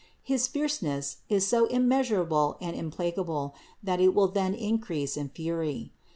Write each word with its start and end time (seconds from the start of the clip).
His 0.23 0.47
fierceness 0.47 1.17
is 1.29 1.45
so 1.45 1.67
immeasurable 1.67 2.57
and 2.59 2.75
implacable 2.75 3.53
that 3.83 4.01
it 4.01 4.15
will 4.15 4.29
then 4.29 4.55
increase 4.55 5.15
in 5.15 5.29
fury. 5.29 5.91